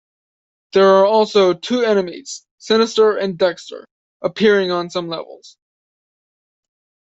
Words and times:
There 0.73 0.87
are 0.95 1.05
also 1.05 1.53
two 1.53 1.83
enemies, 1.83 2.47
Sinister 2.57 3.17
and 3.17 3.37
Dexter, 3.37 3.85
appearing 4.23 4.71
on 4.71 4.89
some 4.89 5.09
levels. 5.09 5.57